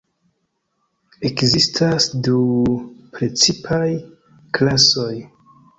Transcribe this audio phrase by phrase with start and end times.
[1.29, 2.41] Ekzistas du
[3.19, 3.87] precipaj
[4.59, 5.13] klasoj.